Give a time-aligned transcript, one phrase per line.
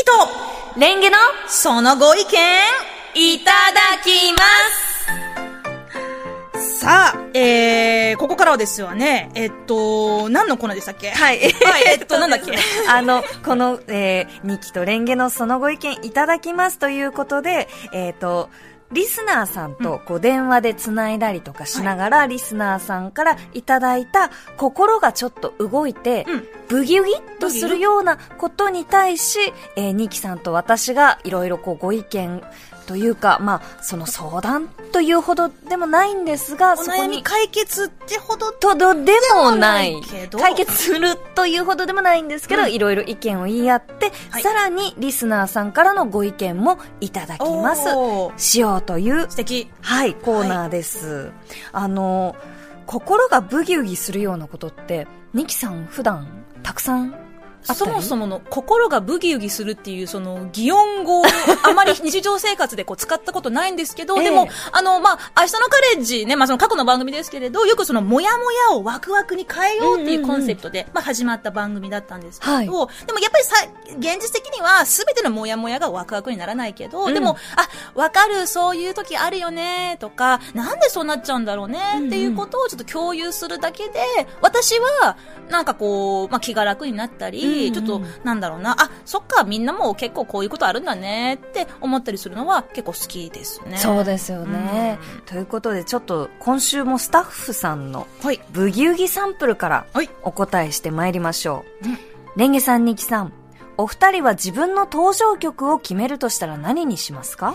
[0.00, 0.12] キと、
[0.80, 2.30] レンゲのそのご意見、
[3.14, 4.38] いただきま
[6.60, 6.78] す。
[6.78, 11.10] さあ、えー、ここからはですよね、えっと、何のコーナーでしたっけ？
[11.10, 11.40] はい。
[11.40, 11.52] はい、
[11.92, 12.56] えっと、なんだっけ？
[12.88, 18.48] あの、この、えー、ニキとレンゲのそのご意見いただきますということで、えっ、と、
[18.92, 26.48] リスナーさんとこう電話でつないだりとかしながら、リスナーさんからいただいた心がちょっと動いて、うん。
[26.68, 29.40] ブギウギっとするようなことに対し、
[29.74, 32.42] えー、ニキさんと私がいろいろこうご意見
[32.90, 38.92] というか、まあ、その相談というほどでもないんですが、おそこに解決ってほど、とど。
[38.94, 39.94] でもない。
[40.32, 42.72] 解決するというほどでもないんですけど、うん。
[42.72, 44.42] いろいろ意見を言い合って、はい。
[44.42, 47.90] さらにリスナーさんからのご意見もいただきます。
[48.36, 49.70] しようという素敵。
[49.82, 50.14] はい。
[50.14, 51.30] コーナーです、
[51.70, 52.34] あの
[52.86, 56.26] 心がブギウギするようなことってニキさん普段
[56.64, 57.14] たくさん
[57.66, 61.24] あそもそもの心がブギウギするっていうその擬音語を
[61.62, 64.24] あまり日常生活でこう使ったことないんですけど、ええ。
[64.24, 72.66] でも、あの、まあ、明日のカレッジね、まあ、その過去の番組ですけれど、よくそのモヤモヤをワクワクに変えようっていうコンセプトで、まあ、始まった番組だったんですけど、はい。
[72.66, 72.88] でも
[73.20, 73.54] やっぱりさ、
[73.98, 77.14] 現実的には全てのモヤモヤがワクワクにならないけど、うん。
[77.14, 84.00] でも、あ、わかる、そういう時あるよね、とか、なんでそうなっちゃうんだろうね、っていうことをちょっと共有するだけで、
[84.40, 85.16] 私は、
[85.48, 93.76] なんかこう、まあ、気が楽になったり、うんちょっと、なんだろうな、あ、そっか、みんなも結構こういうことあるんだねって思ったりするのは結構好きですね。
[93.78, 98.40] そうですよね、ということでちょっと今週もスタッフさんのはい。
[98.50, 100.10] ブギウギサンプルからはい。
[100.22, 101.88] お答えしてまいりましょう。
[101.88, 101.98] うん
[102.36, 103.32] レンゲさん、ニキさん。
[103.76, 107.54] お二人は自分の登場曲を決めるとしたら何にしますか？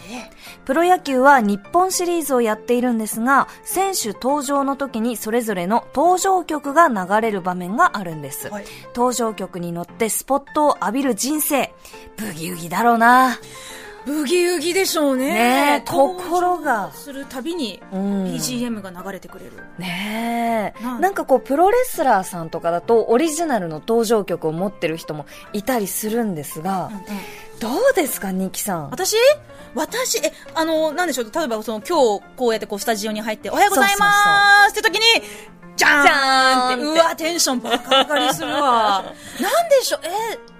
[0.66, 8.50] プロ野球は日本シリーズをやっているんですが、選手登場の時にそれぞれの登場曲が流れる場面があるんです。
[8.50, 11.74] はい登場曲に乗ってスポットを浴びる人生。
[12.18, 13.38] ブギウギだろうな。
[14.06, 15.34] ブギウギでしょうね。
[15.34, 16.92] ねえ心が。
[16.94, 18.26] するたびにうん。
[18.34, 19.52] BGM が流れてくれる。
[19.78, 27.02] ねえ、はいなんかこうプロレスラーさんとかだとオリジナルの登場曲を持ってる人もいたりするんですが、うんうん。
[27.60, 28.90] どうですかニキさん？
[28.90, 29.16] 私？
[29.74, 34.72] 私、え、あの、なんでしょう、例えばその今日こうやってこうスタジオに入って、おはようございます。
[34.72, 35.02] って時に、
[35.76, 39.04] じゃーんってうわ、テンションバカ上がりするわ。
[39.42, 40.55] なんでしょう、えー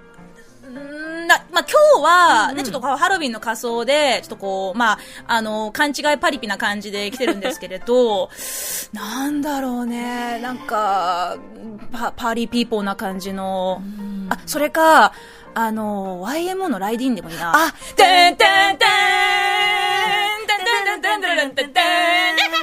[1.26, 8.30] んな、まあ、今日は、ね、ちょっとハロウィンの仮装で、ちょっとこう、まあ、あの、勘違いパリピな感じで来てるんですけれど、
[8.94, 11.36] なんだろうね、なんか、
[11.92, 13.82] パ、パーリーピーポーな感じの、
[14.30, 15.12] あ、それか、
[15.54, 17.52] あの、YMO のライディーンでもいいな。
[17.54, 18.84] あてんてんてんて
[20.96, 22.56] んてんてんてんてんてん。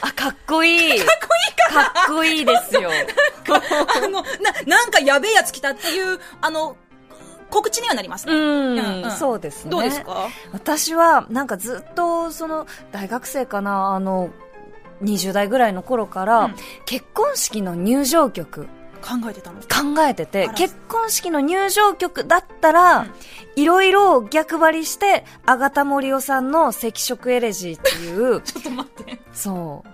[0.00, 1.00] あ、かっこいい。
[1.00, 2.90] かっこいいかかっこいいですよ。
[3.50, 4.22] あの、な、
[4.66, 6.76] なんかやべえやつ来たっていう、あの、
[7.52, 8.32] 告知にはなりますね。
[8.32, 9.70] うん、うんうんそうですね。
[9.70, 10.26] どうですか？
[10.52, 14.30] 私は、なんかずっと、その、大学生かな、あの、
[15.02, 16.54] 20代ぐらいの頃から、うん
[16.86, 18.66] 結婚式の入場曲
[19.02, 19.60] 考えてたの？
[19.60, 23.06] 考えてて結婚式の入場曲だったら、
[23.56, 29.20] いろいろ逆張りして、あがた森夫さんの赤色エレジーっていう、 ちょっと待って。
[29.32, 29.88] そう。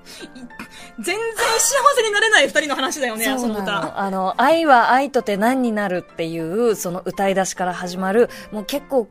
[1.03, 3.81] 全然幸せになれない二人の話だよね、その歌。
[3.81, 3.99] の。
[3.99, 9.09] あの、愛は愛とて何になるっていう、その歌い出しから始まる、もう結構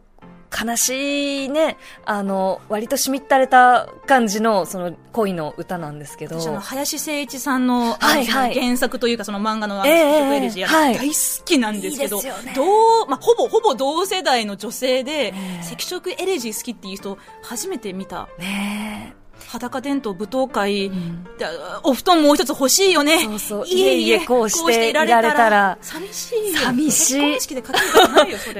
[0.50, 6.40] 悲しいね、あの、割としみったれた感じの、その恋の歌なんですけど。
[6.40, 8.53] 私あの、林誠一さんの、はいはい。
[8.53, 10.96] 原作というかその漫画の、ええ食エレジアはい。
[10.96, 12.53] 大好きなんですけど、いいね。
[12.56, 15.59] どう、まあ、ほぼ、ほぼ同世代の女性で、ええ。
[15.74, 18.30] 赤色エレジー好きっていう人、初めて見た。
[18.40, 19.16] ね
[19.48, 20.88] 裸伝統舞踏会、え。
[20.88, 21.46] うんで
[21.84, 23.24] お布団もう一つ欲しいよね。
[23.24, 26.59] そうそういえいえこうしていられたら寂しいよ。
[26.59, 27.64] 寂しい結婚式で。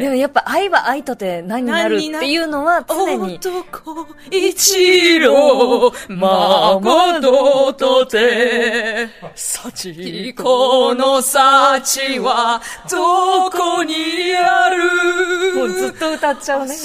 [0.02, 3.36] でもやっぱ愛は愛とて何になるっていうのは常に。
[3.36, 13.96] 男一郎、孫とて、幸子の幸はどこに
[14.36, 15.56] ある？
[15.56, 16.76] もうずっと歌っちゃうね。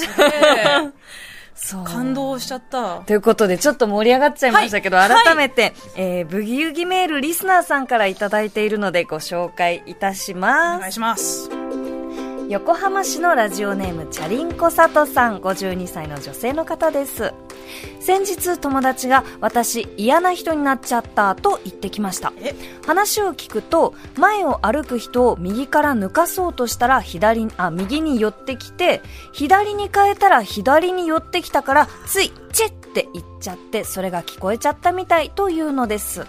[1.84, 2.98] 感動しちゃった。
[3.00, 10.80] ということで、ちょっと盛り上がっちゃいましたけど、はい改めて、えー、ブギウギメールリスナーさんからいただいているのでご紹介いたしおます。
[10.80, 11.61] 願いします。
[12.52, 17.32] 横浜市のラジオネームチャリンコサトさん52歳の女性の方です。
[17.98, 22.34] 先日友達が私嫌な人になっちゃったと言ってきました。
[22.36, 22.54] え？
[22.84, 29.00] 話を聞くと前を歩く人を右から抜かそうとしたら左あ右に寄ってきて
[29.32, 36.26] 左に変えたら左に寄ってきたからついチェって言っちゃってそれが聞こえちゃったみたいというのです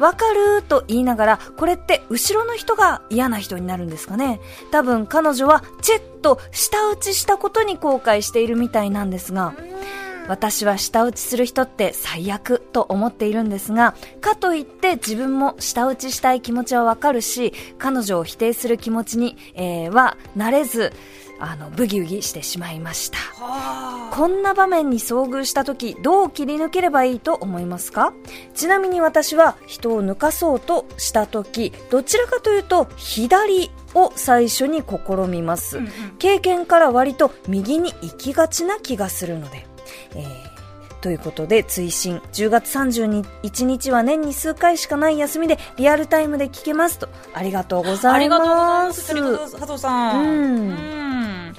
[0.00, 4.40] わかると言いながら、これって後ろの人が嫌な人になるんですかね？
[4.72, 9.54] 多分彼女はチェッと舌打ちしたことに後悔しているみたいなんですが、
[10.28, 20.92] 私は舌打ちする人って最悪と思っているんですが、かといって自分も舌打ちしたい気持ちはわかるし、彼女を否定する気持ちに、えー、はなれず、
[21.40, 23.18] あの、ブギウギしてしまいました。
[24.12, 28.12] こんな場面に遭遇した時、どう切り抜ければいいと思いますか？
[28.54, 35.78] ちなみに私は人を抜かそうとした時、どちらかというと左を最初に試みます。
[35.78, 39.66] うんうん経験から割と右に行きがちな気がするので。
[40.14, 40.49] えー
[41.00, 47.08] ということで、追伸、10月31日は年に数回しかない休みで、リアルタイムで聞けますと。
[47.32, 48.84] ありがとうございありがとうございま。
[48.86, 49.58] ますす。
[49.58, 50.24] 佐藤さん。
[50.24, 51.56] うんん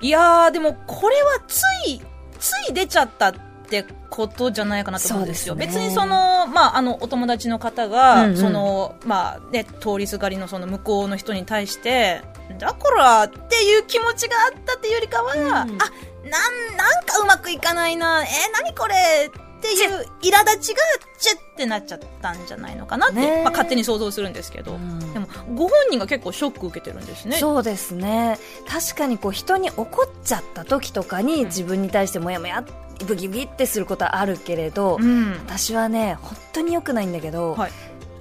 [0.00, 2.00] いやー、でもこれはつい、
[2.38, 3.34] つい出ちゃったっ
[3.68, 5.54] てことじゃないかなと思うんですよ。
[5.54, 12.22] すね別にその、まあ、あの、お友達の方が、うんうんその、まあ、ね、通りすがりのその向こうの人に対して、
[12.58, 15.84] だからっていう気持ちがあったっていうよりかは、うんあ、
[16.24, 19.30] なん、なんかうまくいかないな、えー、何これ。
[19.58, 20.80] っていう苛立ちが、
[21.18, 25.12] チェってなっちゃったんじゃないのかなって、ねまあ、勝手に想像するんですけど、うん。
[25.12, 27.38] でも、ご本人が結構ショック受けてるんですね。
[27.38, 28.38] そうですね。
[28.68, 32.64] 確かにこう人に怒っちゃった時とかに自分に対してもやもや
[33.04, 35.32] ブギブギってすることはあるけれど、うん。
[35.44, 37.72] 私はね本当に良くないんだけど、はい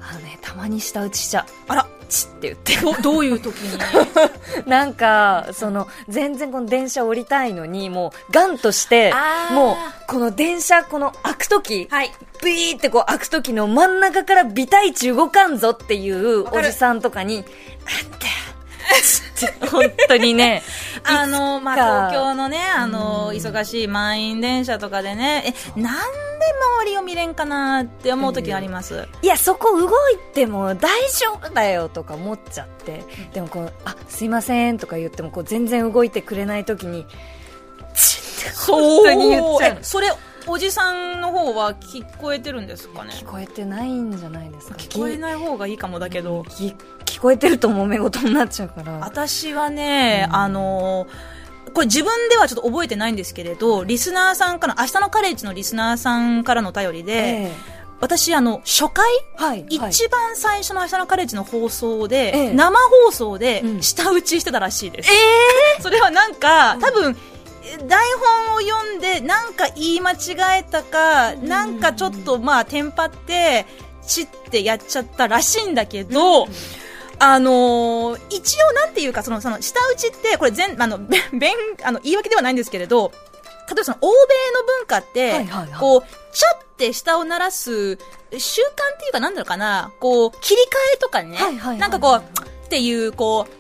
[0.10, 3.02] あのねたまに舌打ちしちゃうあら、チって言って。
[3.02, 3.78] どどういう時に？
[4.66, 9.14] なんかその全然この電車降りたいのにもうガンとして
[9.52, 9.76] もう
[10.08, 12.12] この電車この開く時はい。
[12.44, 18.28] ビーってこう開く時の真ん中から微体値動かんぞっていうおじさんとかに、あって
[19.72, 20.64] 本当にね、
[21.04, 23.36] あの、まあ、東京のね、あの、うん。
[23.38, 26.02] 忙しい満員電車とかでね、え、なんで
[26.82, 29.08] 周りを見れんかなって思う時があります？
[29.22, 33.04] いや、そこ動いても大丈夫だよとか思っちゃって、
[33.34, 37.06] でもこう、あ、すいませんとか言ってもこう全然動いてくれない時に、
[38.68, 39.72] 本当に言っちゃう。
[39.74, 39.84] え。
[39.84, 40.12] それ、
[40.50, 43.12] おじさんの方は聞こえてるんですかね？
[43.14, 44.76] 聞こえてないんじゃないですか？
[44.76, 48.94] 聞こえない方がいいかもだけど、き聞こえてると揉め事になっちゃうから。
[49.00, 50.36] 私はね、うん。
[50.36, 51.08] あの
[51.74, 57.52] これ自分ではちょっと覚えてないんですけれど、リスナーさんから、明日のカレッジのリスナーさんからのお便りで、え
[58.00, 59.06] 私、あの、初回？
[59.40, 59.66] えはい。
[59.80, 59.90] はい。
[59.92, 62.54] 一番最初の明日のカレッジの放送で、ええ。
[62.54, 63.82] 生放送でうん。
[63.82, 65.12] 舌打ちしてたらしいです。
[65.12, 67.18] え それはなんか、多分、
[67.88, 68.00] 台
[68.46, 68.97] 本を読んで、
[69.28, 71.48] なんか言い間違えたか、ん。
[71.48, 73.66] なんかちょっとまあ、テンパって、
[74.08, 76.48] チってやっちゃったらしいんだけど、
[77.20, 81.54] あのー一応なんていうか、その、その、舌打ちって、これ全、あの、 べ弁、
[81.84, 83.12] あの、言い訳ではないんですけれど、
[83.68, 84.14] 例えばその、欧米
[84.60, 85.80] の文化って、はいはいはい。
[85.80, 86.02] こう、
[86.34, 90.66] チャって舌を鳴らす習慣っていうか、なんだろうかな、こう、切り替
[90.96, 92.24] えとかね、はいはいはいなんかこう、
[92.66, 93.52] っていう、こう、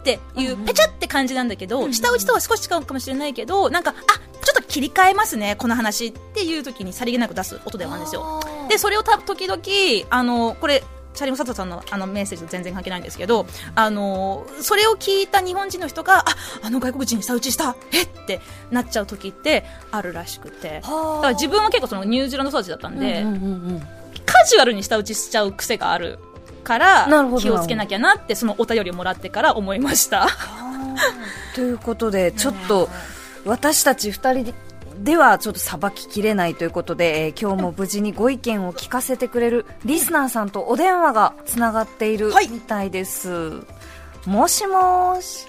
[0.00, 0.64] っていううんうん。
[0.64, 8.40] ペチャって感じなんだけど、うんうん舌打ちとは少し違うかもしれないけど、なんか、あ、ちょっと切り替えますね、この話っていう時にさりげなく出す音ではあるんですよ。
[8.68, 9.60] で、それをた時々、
[10.08, 10.84] あの、これ、
[11.14, 16.24] チャリモ佐藤さんのあのメッセージと全然関係ないんですけど、あの、それを聞いた日本人の人が、あ、
[16.62, 18.40] あの外国人舌打ちしたえって
[18.70, 20.80] なっちゃう時ってあるらしくて。
[20.82, 23.46] だから自分は結構そのニュージーランド育ちだったんで、うんうんうんう
[23.78, 23.82] ん
[24.26, 26.18] カジュアルに舌打ちしちゃう癖がある
[26.64, 27.06] から
[27.38, 30.26] 気をつけなきゃなってそのお便りをもらってから思いました。
[31.54, 32.88] ということで、ちょっと、
[33.46, 34.54] 私たち二人
[35.02, 43.60] ではちょっとさばききれないということで、えー今日も無事にご意見を聞かせてくれるリスナーさんとお電話がつながっているはいみたいです。
[44.26, 45.46] もしもーし、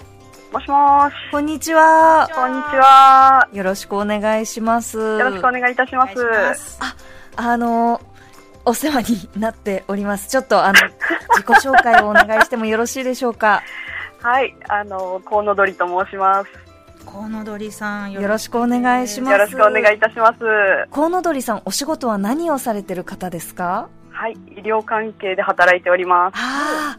[0.52, 1.14] もしもーし。
[1.32, 2.28] こんにちは。
[2.32, 3.48] こんにちは。
[3.52, 4.98] よろしくお願いします。
[4.98, 6.78] よろしくお願いいたします。
[6.80, 6.94] あ、
[7.36, 8.00] あの、
[8.64, 10.28] お世話になっております。
[10.28, 10.78] ちょっとあの、
[11.34, 13.62] 自己紹介をお願いしてもよろしいでしょうか？
[14.20, 16.67] はい、あの、コウノドリと申します。
[17.10, 20.38] コウノドリさんよろしくお願いしますよろしくお願いいたします。
[20.90, 23.88] コウノドリさん、お仕事は何をされてる方ですか？
[24.10, 26.34] はい、医療関係で働いております。
[26.36, 26.98] あ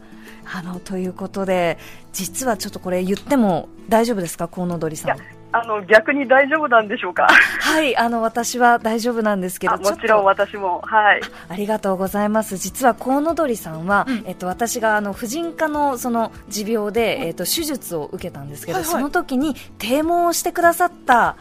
[0.52, 1.78] あの、ということで、
[2.12, 5.20] 実はちょっとこれ言っても大丈夫ですか、コウノドリさんい。
[5.52, 7.26] あの、逆に大丈夫なんでしょうか？
[7.26, 10.80] はい、あの、私は大丈夫なんですけど、あもちろん私も。
[10.82, 11.20] はい。
[11.20, 12.56] とありがとうございます。
[12.56, 21.36] 実はコウノドリさんは、うんえっと、私があの、婦人科のその持病で、えっと、手術を受けたんですけど、はいはいその時に堤問をしてくださった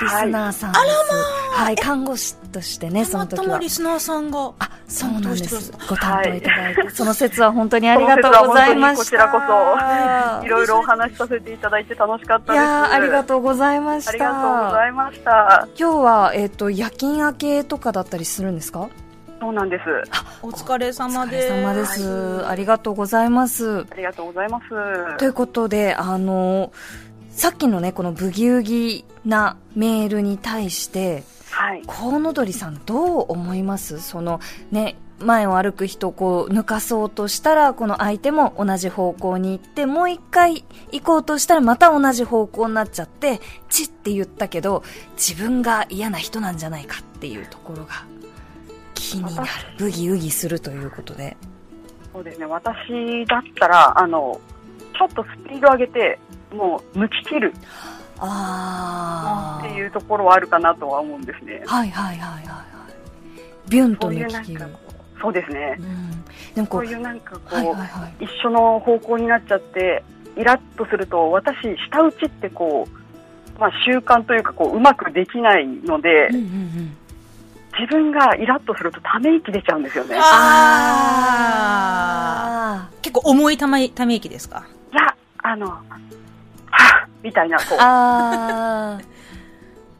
[0.00, 0.84] リスナーさんです。
[1.52, 3.70] はい、看護師としてね、その時はまリ。
[3.70, 5.72] スナーさんがあ、そうなんです。
[5.88, 9.04] ご担当いただいて、その説は本当にありがとうございました。
[9.04, 9.40] こちらこ
[10.40, 12.62] そいろいろお話しさせていただいて楽しかったです。
[12.62, 14.10] いやーありがとうございました。
[14.10, 15.68] ありがとうございました。
[15.78, 18.88] 今日は、えっ、と、夜勤明けとかだったりするんですか？
[19.40, 19.82] そうなんです。
[20.42, 21.48] お疲れお疲様です。
[21.52, 22.46] れ様です。
[22.46, 23.80] ありがとうございます。
[23.90, 25.16] ありがとうございます。
[25.18, 26.72] ということで、あの、
[27.34, 31.82] さっきのね、このブギウギなメールに対して、はい。
[31.84, 34.00] コウノドリさんどう思います？
[34.00, 44.84] そのね、前を歩く人をこう抜かそうとしたら、この相手も同じ方向に行って、もう一回行こうとしたらまた同じ方向になっちゃって、チッって言ったけど、
[45.16, 48.04] 自分が嫌な人なんじゃないかっていうところが
[48.94, 49.48] 気になる。
[49.76, 51.36] ブギウギするということで。
[52.12, 52.46] そうですね。
[52.46, 54.40] 私だったら、あの、
[54.96, 56.18] ちょっとスピード上げて、
[56.54, 57.52] もう抜き切る
[58.18, 59.66] あー。
[59.66, 61.62] っていうところはあるかなとは思うんですね。
[61.66, 63.70] はいはいはいはいはい。
[63.70, 64.78] ビュンとそういう抜き切るなんか。
[64.78, 65.82] こう、そうですねう。
[65.82, 66.24] ん。
[66.54, 68.24] でもこう、いうなんかこう、はいはいはい。
[68.24, 70.04] 一緒の方向になっちゃって、
[70.36, 71.56] イラッとすると、私、
[71.90, 72.90] 舌打ちってこう、
[73.60, 76.96] まあ習慣というか、こう、うまくできないので、うんうんうん。
[77.76, 80.16] 自分がイラッとするとため息出ちゃうんですよね。
[80.16, 80.20] あ
[82.86, 83.02] あー。
[83.02, 84.64] 結構重いためため息ですか？
[84.92, 85.76] いや、あの、
[87.24, 88.98] みたいな、こー。
[88.98, 89.04] う。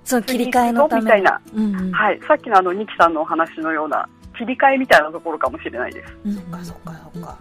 [0.05, 1.41] その切り替えのためみたいな。
[1.55, 1.93] うんうん。
[1.93, 6.13] はい、さっきのあの、ニキさんのお話のような、切り替えみたいなところかもしれないです。
[6.27, 7.39] うんそっかそっかそっか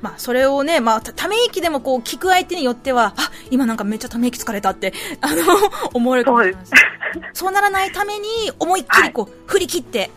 [0.00, 5.42] まあ、それをね、まあ、たため息でもこう、聞く相手によっては、あ、今なんかめっちゃため息疲れたって、あの、
[5.94, 6.72] 思われるかもしれないです。
[7.34, 8.26] そうならないために、
[8.58, 10.10] 思いっきりこう、振り切って、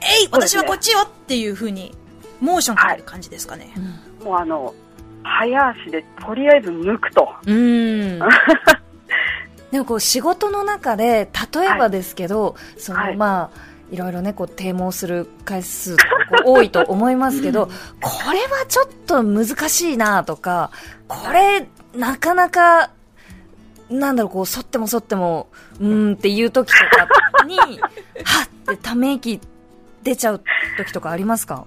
[0.00, 1.94] えい私はこっちよっていう風に、
[2.40, 3.72] モーションかける感じですかね。
[3.76, 4.74] うんもうあの、
[5.22, 7.28] 早足でとりあえず抜くと。
[7.46, 8.18] うん。
[9.70, 15.96] でもこう仕事の中で、例えばですけど、そのはいまあ、いろいろね、こう、低毛する回数
[16.44, 17.66] 多いと思いますけど、
[18.00, 20.70] これはちょっと難しいなとか、
[21.08, 22.90] これ、なかなか、
[23.88, 25.48] なんだろう、こう、反っても反っても、
[25.80, 26.76] うーんっていう時と
[27.36, 27.70] かに、 はっ
[28.74, 29.40] ってため息
[30.04, 30.42] 出ちゃう
[30.78, 31.64] 時とかありますか？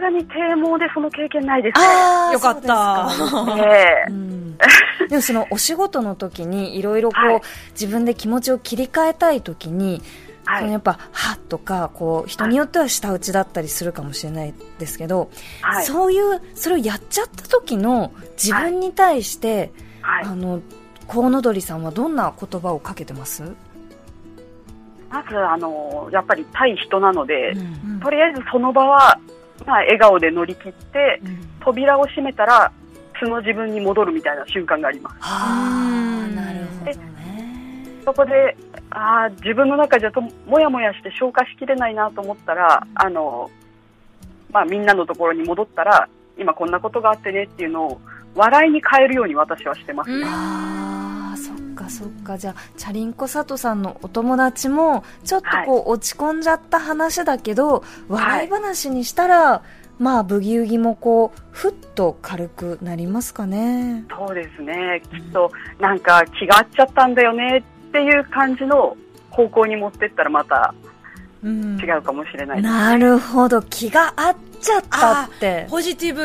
[0.00, 2.32] がに低毛でその経験ないですね。
[2.32, 3.08] よかった。
[3.58, 4.10] ええ。
[4.10, 4.56] うん。
[5.08, 7.42] でもそのお仕事の時にいろいろこう、はい。
[7.72, 10.02] 自分で気持ちを切り替えたい時に、
[10.44, 10.60] はい。
[10.60, 15.30] そのやっぱ「は」とかこう人によっては舌打ちだったりするかもしれないですけど、
[15.60, 15.84] はい。
[15.84, 20.24] そういうそれをやっちゃった時の自分に対して、はい。
[20.24, 20.60] あの
[21.06, 23.42] コウノドリさんはどんな言葉をかけてます、
[25.10, 27.98] まず、あの、やっぱり対人なので、うん。
[27.98, 29.18] とりあえずその場は、
[29.66, 31.20] まあ、笑顔で乗り切って、
[31.60, 32.72] 扉を閉めたら、
[33.18, 35.16] 素の自分に戻るみたいな瞬間があります。
[36.34, 38.56] なるほどねそこで、
[38.90, 43.50] ああ、自分の中じゃともやもやして消化しきれないなと思ったら、あの、
[44.50, 48.00] まあ、みんなのところに戻ったら、今こんなことがあってねっていうのを、
[48.34, 50.26] 笑いに変えるように私はしてますね。
[51.90, 52.38] そっか。
[52.38, 59.62] じゃあチャリンコ佐藤さんのお友達もちょっとこう、落ち込んじゃった話だけど笑い話にしたら、
[59.98, 64.04] まあブギウギもこうふっと軽くなりますかね。
[64.16, 65.02] そうですね。
[65.10, 68.96] きっと、なんか気が合っちゃったんだよねっていう感じの
[69.30, 70.74] 方向に持ってったらまた
[71.42, 71.78] うん。
[71.80, 72.72] 違うかもしれないです。
[72.72, 73.62] なるほど。
[73.62, 76.20] 気が合っちゃったってポジティブ。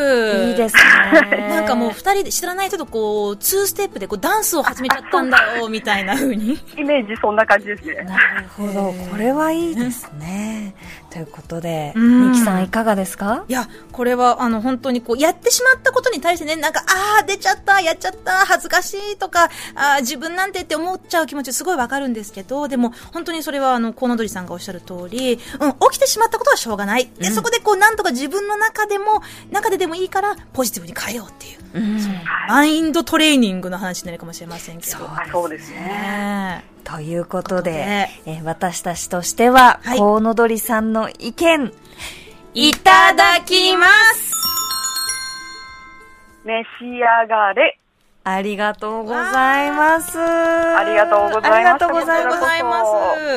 [0.49, 6.59] いいですね なんかもう二人で知らない人とこう、ツーステップでこうダンスを始めちゃったんだよ、みたいな風に。
[6.77, 7.95] イメージそんな感じですね。
[8.03, 10.73] なるほどこれはいいですね
[11.15, 13.45] ということでうんミキさんいかがですか？
[13.47, 16.83] いや、これは、あの、本当にこう、やってしまったことに対してね、なんか、
[17.17, 19.45] あー、出ちゃった、やっちゃった、恥ずかしいとか、
[19.75, 27.09] あー自分なんてって思っちゃう気持ちすごいわかるんですけど、でも、本当にそれは、あの、コウノドリさんがおっしゃる通り、うん、起きてしまったことはしょうがない。
[27.17, 31.99] で、そこでこう、なんとか自分の中でも、中ででもいいから、ポジティブに変えようっていう、うん
[32.49, 34.97] マインドトレーニングの話になるかもしれませんけど。
[34.97, 36.74] あそうですね。
[36.85, 39.97] ねということでね、えー私たちとしては、はい。
[39.97, 41.71] コウノドリさんの意見、
[42.53, 44.33] いただきます。
[46.45, 47.79] 召し上がれ。
[48.27, 50.19] ありがとうございます。
[50.19, 52.85] あありがとうございますありがとうございますま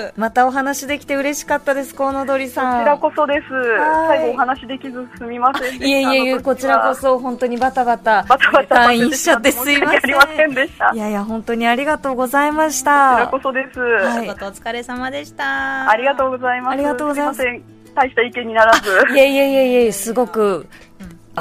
[0.08, 0.14] す。
[0.16, 2.84] またお話できて嬉しかったです、コウノドリこさん。
[2.84, 3.52] ちらこそです。
[3.52, 5.84] はい最後お話できずすみませんでした。
[5.84, 6.94] いえいえいえ、こちらこ。
[6.94, 9.98] そ本当にバタバタバタバタ退院しちゃってすいません。
[9.98, 10.90] ありませんでした。
[10.94, 13.40] いやいや、本当にありがとうございましこちらたこ。
[13.42, 13.78] そです。
[13.78, 15.90] はいお仕事お疲れ様でした。
[15.90, 16.72] ありがとうございます。
[16.72, 17.78] ありがとうございますすいません。
[17.94, 18.90] 大した意見にならず。
[19.14, 20.66] いえいえいえいえ、すごく、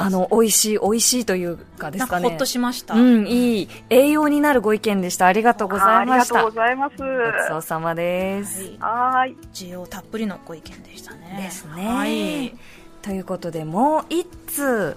[0.00, 2.28] あの、美味しい、美味しいというかですかね。
[2.28, 2.94] ほっとしました。
[2.94, 5.26] うん、いい、栄養になるご意見でした。
[5.26, 6.40] ありがとうございました。
[6.40, 6.96] ありがとうございます。
[6.96, 7.08] ごち
[7.48, 8.62] そうさまです。
[8.62, 9.36] はいはーい。
[9.52, 11.40] 需要たっぷりのご意見でしたね。
[11.42, 11.88] ですね。
[11.88, 12.54] はい。
[13.02, 14.96] ということで、もう一通、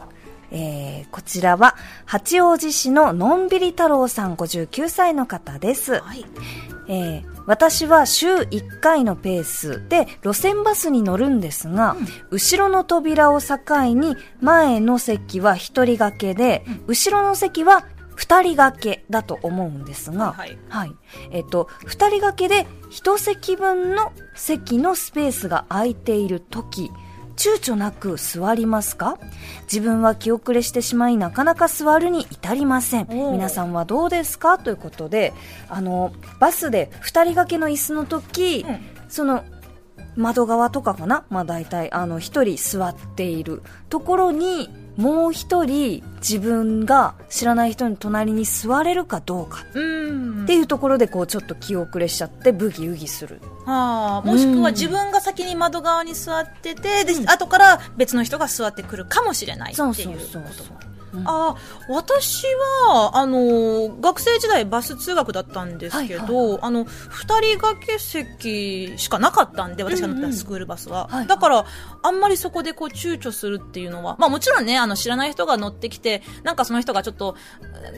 [0.52, 6.00] えー、こちらは、八王子市ののんびり太郎さん59歳の方です。
[6.02, 6.26] はい。
[6.88, 11.96] えー私は週1回のペースで路線バスに乗るんですが、
[12.30, 13.58] 後ろの扉を境
[13.94, 20.96] に前の席は1人掛けで、後ろの席は2人掛けだと思うんですが、はいはい。
[21.32, 26.92] えっと、2人掛けで1席分の席のスペースが空いているとき、
[27.36, 29.18] 躊躇なく座りますか？
[29.64, 33.08] 自分は気遅れしてしまいなかなか座るに至りません。
[33.10, 34.58] 皆さんはどうですか？
[34.58, 35.34] ということで
[35.70, 38.80] あのバスで2人掛けの椅子の時、うん。
[39.10, 39.44] その
[40.16, 49.66] 窓側とかかな、まあ、大体あの1人座っているところにもう1人自分が知らない人の隣に座れるかどうか。
[49.74, 50.44] うん。
[50.44, 53.42] っていうところでこうちょっと気遅れしちゃってブギウギする。
[53.66, 60.20] ああもしくは自分が先に窓側に座ってて、で、後から別の人が座ってくるかもしれないっていうそうこと。
[60.20, 60.91] そうそうそうあ
[61.26, 61.56] あ
[61.90, 62.46] 私
[62.88, 71.28] はあの学生時代バス通学だったんですけど、はいはいあの二人掛け席しかなかったんで私が乗ってたスクールバスは、はいはい。
[71.28, 71.66] だから
[72.04, 77.36] あんまりそこでこう躊躇するっていうのはまあもちろんねあの知らない人が乗ってきてなんかその人がちょっと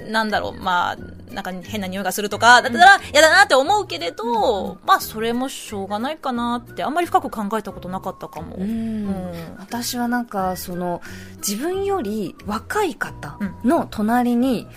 [0.09, 0.97] なんだろうまあ
[1.33, 8.63] なんか変な匂いがするとかだったら嫌だなって思うけれど、まあそれもしょうがないかなってあんまり深く考えたことなかったかも、うん。
[8.63, 9.33] うん。
[9.57, 11.01] 私はなんかその
[11.37, 14.67] 自分より若い方の隣に、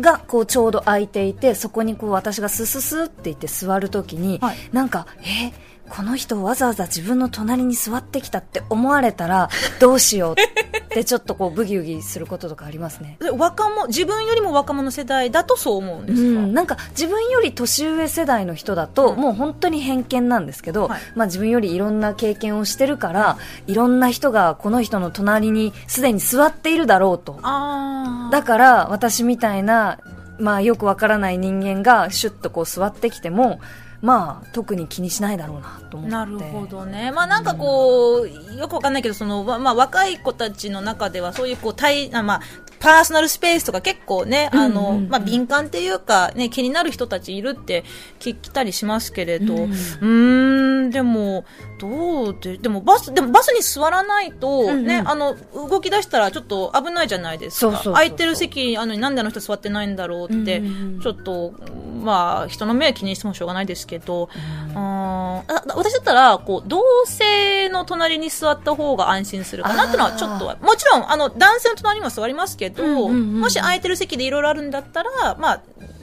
[0.00, 4.56] がこうちょうど空いていてそこにこう私がスススって言って座るときに、はい。
[4.72, 5.52] なんかえ
[5.88, 9.48] この人わざわざ自分の隣に座ってきたって思われたら
[9.80, 13.16] どうしようってちょっとこうブギウギすることとかありますね。
[13.22, 19.20] で若者自分よりも若者世代だとそう思うんでうすか、ん、なんか自分より年上世代の人だと、うん。
[19.20, 21.00] もう本当に偏見なんですけど、はい。
[21.14, 27.38] まあ自分よりいろんな経験をしてるから、いろんな人がこの人の隣にすでに座っているだろうと。
[27.42, 29.98] あだから私みたいな、
[30.38, 33.60] まあよくわからない人間がシュッとこう座ってきても、
[34.02, 36.14] まあ特に気にしないだろうなと思って。
[36.14, 37.12] なるほどね。
[37.12, 42.40] まあなんかこう、よくわかんないけど、その、ままあ若い子たちの中ではそういうこう、対、あまあ、
[42.78, 45.04] パーソナルスペースとか結構ね、あの、うんうん。
[45.04, 47.84] うんまあ敏感っていうか、ね、気になる人たちいるって
[48.20, 49.70] 聞きたりしますけれど、ううん。
[49.70, 50.55] ー
[50.86, 51.44] ん、でも、
[51.78, 54.86] どうで、でもバス、でもバスに座らないと、うんうん。
[54.86, 57.80] ね、あの、動き出したらちょっと危ないじゃないですか。
[57.84, 61.00] 空いてる席、あの、なんであの人座ってないんだろうって、うんうんうん。
[61.00, 61.54] ちょっと、
[62.02, 64.28] まあ、人の目は気にしてもしょうがないですけど、
[64.74, 75.95] あーあ私だったら、こう、同性の隣に座った方が安心するかなっていうのはちょっとは、もちろん、あの、男性の隣にも座りますけど、うんうんうんもし空いてる席でいろいろあるんだったら、まあ、うん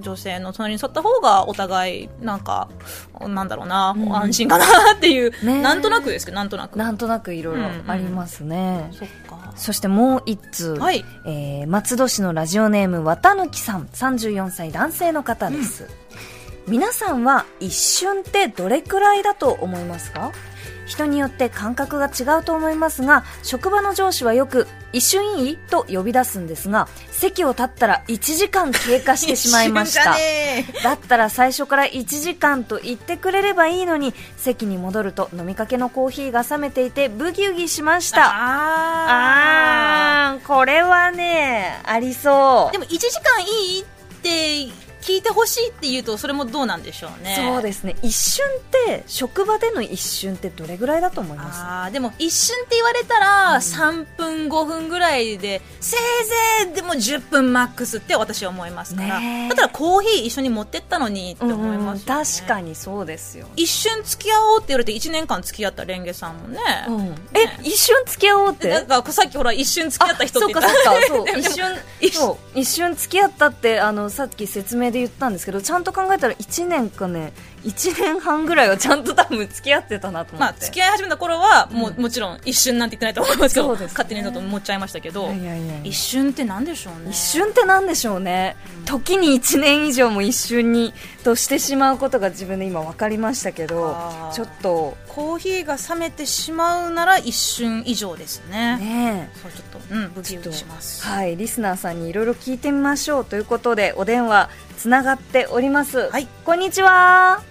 [0.00, 2.68] 女性の隣に座った方がお互い、なんか、
[3.26, 4.14] なんだろうな、ん。
[4.16, 4.64] 安心かな
[4.96, 6.78] っていう、 ねなんとなくですけど、なんとなく。
[6.78, 8.90] なんとなくいろいろありますね。
[8.92, 9.52] そっか。
[9.56, 11.04] そしてもう一通、はい。
[11.26, 15.86] えー松戸市のラジオネーム綿貫さん34歳男性の方です、
[16.68, 20.32] 皆さんは一瞬ってどれくらいだと思いますか？
[20.90, 25.56] 人によって感覚が違うと思いますが職場の上司はよく一瞬いい？
[25.56, 30.16] と呼び出すんですが席を立ったら1時間経過してしまいました。
[30.82, 38.26] だったら最初から1時間と言ってくれればいいのに席に戻ると飲みかけのコーヒーが冷めていてブギウギしました。
[38.26, 38.32] あ
[40.32, 42.72] あー、これはね、ありそう。
[42.72, 43.82] でも1時間いい？
[43.82, 43.84] っ
[44.22, 47.36] て聞いてほしいって言うとそれもどうなんでしょうね。
[47.36, 47.96] そうですね。
[48.02, 51.60] 一瞬って、職場での一瞬ってどれぐらいだと思います？
[51.62, 59.48] あーでも一瞬って言われたら3分5分ぐらいでせいぜいでも10分マックスって私は思いますから、ねえ。
[59.48, 62.24] だったらコーヒー一緒に持ってったのにって思いますよ、ね。
[62.24, 63.46] 確かにそうですよ。
[63.56, 68.84] 一瞬付き合おうって言われて1年間付き合ったレンゲさんもね、うん、え、一瞬付き合おうって？
[68.86, 70.70] なんかさっきほら一瞬付き合った人って言あった。
[70.92, 71.38] そうかそうかそう。
[71.40, 72.58] 一瞬一そう。
[72.58, 77.32] 一瞬付き合ったってあのさっき説明で言ったんですけどちゃんと考えたら1年かね
[77.64, 83.86] 1年半ぐらいはちゃんと多分付き合ってたなと思って、まあ、付き合い始めた頃はもう、もちろん一瞬なんて言ってないと思いますけどね。
[83.86, 85.30] 勝手にだと思っちゃいましたけど、
[85.84, 87.10] 一瞬って何でしょうね。
[87.10, 93.96] 一瞬って何でしょうね、時に1年以上も一瞬にとしてしまうことが自分で今分かりましたけど
[94.32, 94.96] ちょっと。
[95.10, 98.76] コーヒーが冷めてしまうなら一瞬以上ですね。
[98.78, 101.04] ねそうちょっとうんブギウギします。
[101.04, 107.42] はいリスナーさんにいろいろ聞いてみましょうということでお電話つながっております、はいこんにちは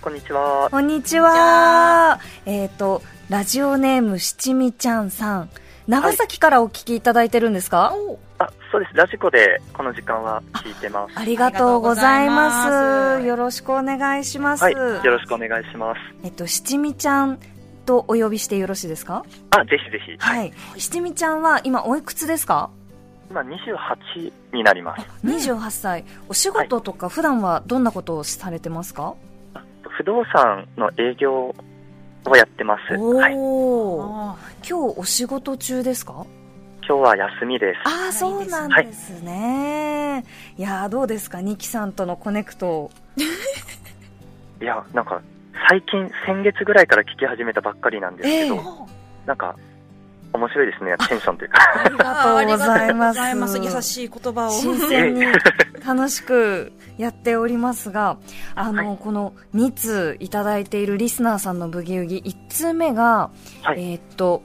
[0.00, 0.68] こんにちは。
[0.70, 5.50] こんにちはえっ、とラジオネーム七味ちゃんさん
[5.86, 8.96] 長崎からお聞きいただいてるんですか、おあ、そうです。
[8.96, 11.18] ラジコでこの時間は聞いてます。
[11.18, 14.72] ありがとうございますありがとうございますよろしくお願いします、はい。
[14.72, 16.00] よろしくお願いします。
[16.24, 17.38] えっと七味ちゃん
[17.84, 19.26] とお呼びしてよろしいですか？
[19.50, 20.16] あ、ぜひぜひ。
[20.18, 20.54] はい。
[20.78, 22.70] 七味ちゃんは今おいくつですか？
[23.30, 25.06] 今28になります。
[25.24, 26.04] 28歳。
[26.28, 29.14] お仕事とか普段はどんなことをされてますか、
[29.88, 31.54] 不動産の営業
[32.26, 32.96] をやってます。
[32.96, 33.34] おはい。
[33.34, 36.26] 今日お仕事中ですか？
[36.86, 37.78] 今日は休みです。
[37.84, 40.24] ああ、そうなんですね。
[40.58, 41.40] い、やーどうですか？
[41.40, 42.90] ニキさんとのコネクト。
[44.60, 45.22] いや、なんか、
[45.68, 48.60] 最近、先月ぐらいから聞き始めたばっかりなんですけど、ええ
[49.26, 49.54] なんか、
[50.32, 51.58] 面白いですね、テンションというか。
[51.84, 53.58] ありがとうございます。
[53.58, 54.50] 優しい言葉を。
[54.50, 55.22] 新鮮に
[55.84, 58.16] 楽しくやっておりますが、
[58.54, 58.98] あの、はい。
[58.98, 63.30] この2通いただいているリスナーさんのブギウギ、1通目が、
[63.62, 63.92] はい。
[63.92, 64.42] えーっと、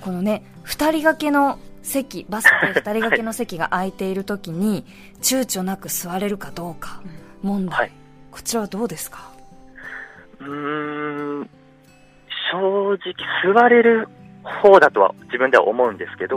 [0.00, 4.84] このね、二人掛けの席、バスで二人掛けの席が 空いているときに、
[5.22, 7.00] 躊躇なく座れるかどうか、
[7.42, 7.92] 問題、はい。
[8.30, 9.30] こちらはどうですか？
[10.40, 11.50] うーん、
[12.52, 14.08] 正直、座れる
[14.62, 16.36] 方だとは自分では思うんですけど、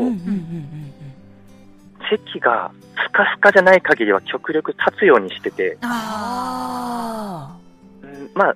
[2.10, 2.72] 席が
[3.08, 7.58] スカスカじゃない限りは極力立つようにしてて、ああ
[8.04, 8.56] うんまあ、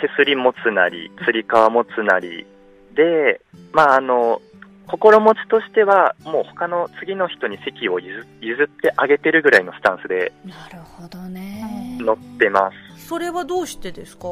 [0.00, 2.46] 手すり持つなり、つり革持つなり
[2.94, 3.40] で、
[3.72, 4.40] まあ、あの、
[4.88, 11.96] 心持ちとしては、もう他の次の人に席を譲譲ってあげてるぐらいのスタンスでーなるほどね。
[12.00, 12.74] 乗ってます。
[12.94, 12.98] あ。
[12.98, 14.28] それはどうしてですか？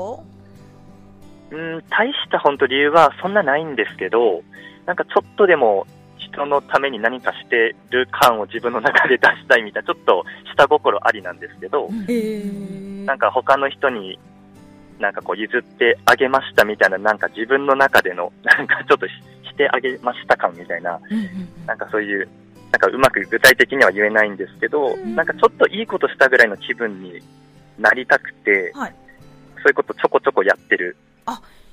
[1.51, 4.43] うん、大した本当理由はそんなないんですけど、
[4.87, 5.87] なんかちょっとでも
[6.19, 12.43] 人のために何かしてる感を自分の中で出したいみたいな、ちょっと下心ありなんですけど、へ
[13.05, 14.19] なんか他の人に
[15.01, 19.13] なんかこう譲ってあげましたみたいな、なんか自分の中での、 なんかちょっとし
[19.51, 21.01] してあげました感みたいな、
[21.67, 22.29] なんかそういう、
[22.71, 25.17] なんかうまく具体的には言えないんですけど、うん。
[25.17, 27.21] なんかちょっといいことしたぐらいの気分に
[27.79, 28.95] なりたくて、はい。
[29.57, 31.10] そういうことちょこちょこやってるあ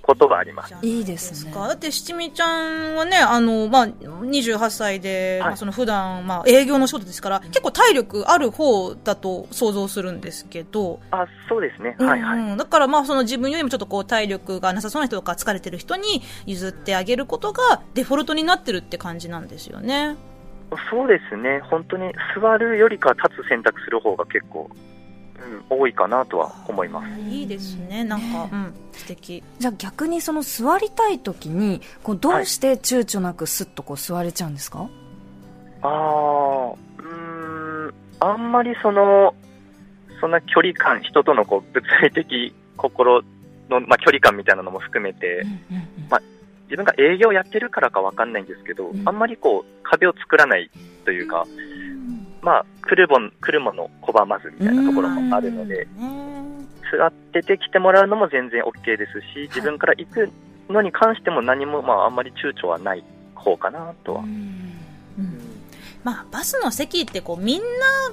[0.08, 0.74] ことがあります。
[0.82, 11.98] いいですねかだって七味ちゃんはね、あの、まあ、28歳で、はいまあ、その普段、まあ、営業の仕事ですから、結構体力ある方だと想像するんですけど、あ、そうですね。
[12.00, 12.40] はいはい。
[12.40, 20.16] うんうんだからまあその自分よりもちょっとこう体力がなさそうな人とか疲れてる人に譲ってあげることがデフォルトになってるって感じなんですよね。
[20.90, 21.62] そうですね。
[21.70, 24.70] 本当に座るよりか立つ選択する方が結構、
[25.70, 27.20] うん、多いかなとは思います。
[27.30, 28.04] いいですね。
[28.04, 29.44] なんか、うん、素敵。
[29.60, 34.90] じゃあ逆にその座りたい時に、こうどうして躊躇なくスッとこう座れちゃうんですか、
[35.82, 39.36] ああ、うーん、あんまりその、
[40.20, 43.22] そんな距離感、人とのこう物理的心
[43.70, 45.44] の、まあ、距離感みたいなのも含めて、
[46.66, 50.70] 自分が営業やってるからかわかんないんですけど、うんあんまりこう壁を作らない
[51.06, 51.46] というか、
[52.42, 55.88] まあ、来るもん、来るもの拒まずみたいなところもあるので、ね
[56.90, 60.32] 座ってて来てもらうのも全然 OK ですし、自分から行く
[60.70, 63.04] のに関しても何も、まあ、あんまり躊躇はない
[63.36, 64.22] 方かなとは。
[64.22, 65.57] うん
[66.08, 67.66] まあ、バスの席ってこうみんな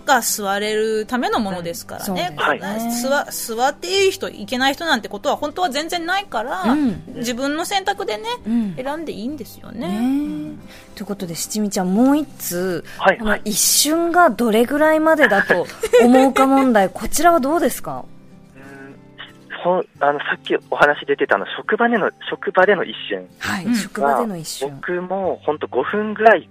[0.04, 2.30] が座れるためのものですからね。
[2.32, 7.04] うんそうこう座座っていい人、いけない人なんてことは本当は全然ないから、うん。
[7.14, 8.74] 自分の選択でね、うん。
[8.74, 9.86] 選んでいいんですよね。
[9.86, 10.96] ねえ。
[10.96, 13.42] ということで七味ちゃんもう一通、はい、はい。
[13.44, 15.64] 一瞬がどれぐらいまでだと
[16.02, 18.04] 思うか問題こちらはどうですか？
[18.56, 18.96] うん
[19.62, 23.24] ほんあのさっきお話出てたあの職場での職場での一瞬。
[23.38, 23.76] はい、うん。
[23.76, 24.70] 職場での一瞬。
[24.80, 26.48] 僕も本当5分ぐらい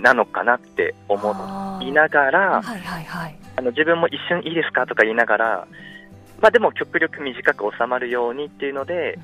[0.00, 3.38] なのかなって思いながらはいはいはい。
[3.56, 5.68] あの自分も一瞬いいですかとか言いながら、
[6.40, 9.18] まあ、でも極力短く収まるようにっていうので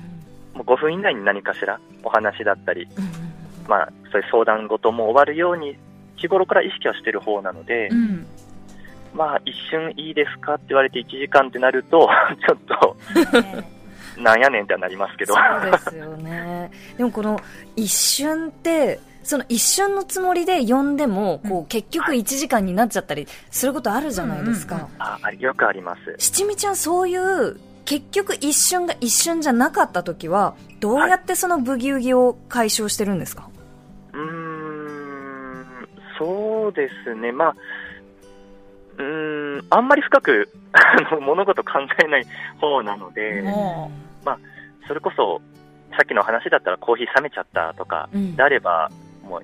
[0.53, 3.11] もう5分以内に何かしらお話だったり、うんうん
[3.67, 5.75] まあ、そういう相談事も終わるように
[6.15, 8.25] 日頃から意識はしてる方なので、うん。
[9.13, 12.09] まあ一瞬いいですかって言われて1時間ってなると
[12.45, 12.97] ちょっと
[14.21, 15.33] なんやねんってはなりますけど。
[15.33, 16.69] そうですよね。
[16.97, 17.39] でもこの
[17.75, 24.89] 一瞬って、その一瞬のつもりで呼んでも、こう結局1時間になっちゃったりすることあるじゃないですうんうんか。
[24.99, 26.15] ああよくあります。
[26.17, 33.49] 七味ちゃんそういう、結局一瞬が一瞬じゃなかった時は、どうやってそのブギウギを解消してるんですか、
[34.13, 35.65] うーん、
[36.17, 37.55] そうですね、まあ、
[38.97, 42.25] うーん、あんまり深く あの物事考えない
[42.61, 43.91] 方なので、も
[44.87, 45.39] それこそ、
[45.91, 48.35] さっきの話だったらコーヒー冷めちゃったとか、うん。
[48.35, 48.89] であれば、
[49.29, 49.43] もう、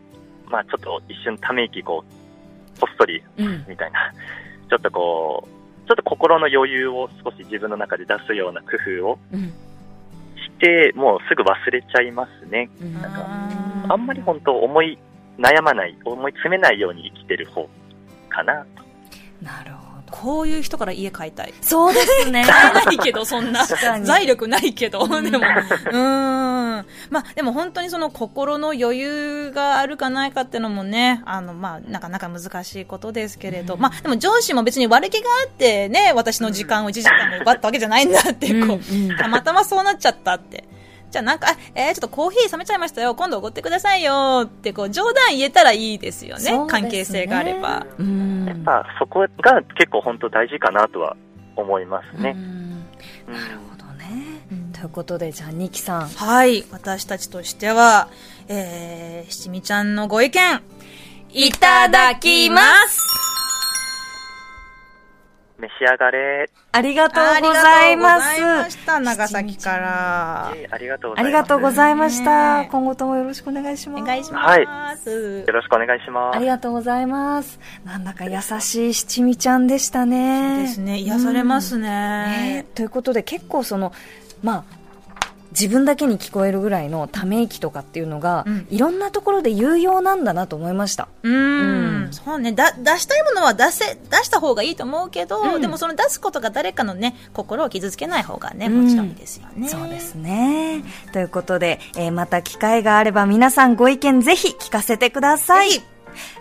[0.49, 3.65] まあちょっと一瞬ため息こう、こっそりうん。
[3.67, 4.11] みたいな、
[4.69, 8.69] ちょっとこう、ちょっと心の余裕を少し自分の中で出すような工
[9.01, 9.53] 夫をうん。
[10.35, 12.69] して、もうすぐ忘れちゃいますね。
[12.81, 13.25] うんう、なんか
[13.89, 14.97] ああんまり本当思い
[15.37, 17.69] 悩まない、思い詰めないように生きてる方
[18.29, 18.83] かなと。
[19.41, 19.84] なるほど。
[20.21, 21.53] こういう人から家買いたい。
[21.61, 22.45] そうですね。
[22.45, 26.85] 買えないけど、そんな財力ないけど、でも、うーん。
[27.09, 40.63] まあ、でも本当にその心の余裕があるかないかっていうのもね、あの、まあ、なかなか難しいことですけれど、まあ、でも上司も別に悪気があってね、私の時間を1時間も奪ったわけじゃないんだって、こう、たまたまそうなっちゃったって。
[41.11, 43.15] じゃあなんか、あえー、ちょっとコーヒー冷めちゃいましたよ。
[43.15, 44.43] 今度おごってくださいよ。
[44.45, 46.57] ってこう、冗談言えたらいいですよね。
[46.57, 47.85] ね関係性があれば。
[47.97, 51.15] うんやっぱそこが結構本当大事かなとは
[51.55, 52.33] 思いますね。
[53.27, 54.45] なるほどね。
[54.73, 56.07] ということで、じゃあ、ニキさん。
[56.07, 56.63] はい。
[56.71, 58.09] 私たちとしては、
[58.47, 60.61] えー、七味ちゃんのご意見、
[61.31, 63.44] いただきます
[65.65, 66.49] 召し上がれ。
[66.71, 68.85] ありがとうございます。
[68.85, 68.99] た。
[68.99, 70.53] 長崎から。
[70.55, 71.25] えありがとうございます。
[71.25, 72.61] ありがとうございました。
[72.61, 74.01] ね今後ともよろしくお願いします。
[74.03, 75.43] お願いします。
[75.47, 76.35] よろしくお願いします。
[76.35, 77.59] ありがとうございます。
[77.83, 80.63] なんだか優しい七味ちゃんでしたね。
[80.63, 80.99] ですね。
[80.99, 82.65] 癒されますねね。
[82.75, 83.93] ということで結構その、
[84.43, 84.74] まあ、
[85.59, 91.07] 自分だけに聞こえるぐらいのため息とかっていうのが、うんいろんなところで有用なんだなと思いました。
[91.23, 92.13] うんん。
[92.13, 92.51] そうね。
[92.51, 99.69] だ、出したいものは出せ、出した方がいいと思うけど、うんでもその出すことが誰かのね、心を傷つけない方がね、うんもちろんいいですよね。
[99.69, 100.83] そうですね。
[101.13, 105.94] ということで、えーまた機会があれば皆さんご意見ぜひ聞かせてください。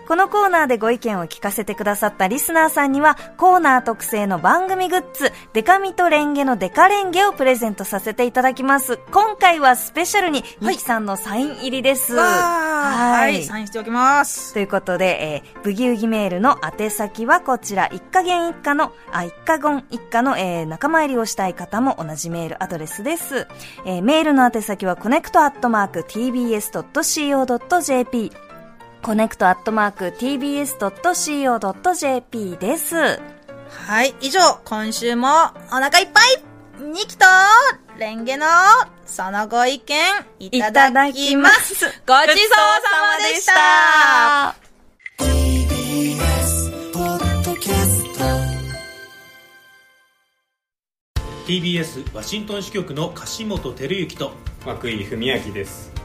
[0.07, 8.99] このコーナーでご意見を聞かせてくださったリスナーさんには、コーナー特製の番組グッズ、デカミとレンゲのデカレンゲをプレゼントさせていただきます。
[9.11, 12.15] 今回はスペシャルに、ミキさんのサイン入りです。
[12.15, 13.43] はい。
[13.43, 14.53] サインしておきます。
[14.53, 23.47] ということで、えーブギウギメールの宛先はこちら、一家元一家の、あ、一家言一家の、えー仲間入りをしたい方も同じメールアドレスです。
[23.85, 25.99] えーメールの宛先は、 connect アットマーク
[27.05, 30.57] tbs.co.jp、connect アットマーク tbs.co.jp
[32.57, 32.95] です。
[32.95, 34.15] はい。
[34.19, 36.43] 以上、今週もお腹いっぱい
[36.83, 37.25] ニキと
[37.99, 38.47] レンゲの
[39.05, 39.95] そのご意見
[40.39, 41.75] いただきます。
[41.75, 42.89] ごちそうさ
[43.19, 44.55] までした。
[51.45, 54.31] TBS ワシントン支局の樫本照之と
[54.65, 55.94] 涌井文明です